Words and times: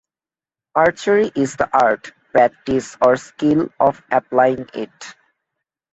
Archery 0.73 1.31
is 1.35 1.57
the 1.57 1.69
art, 1.79 2.11
practice, 2.31 2.97
or 3.05 3.17
skill 3.17 3.69
of 3.79 4.01
applying 4.09 4.67
it. 4.73 5.15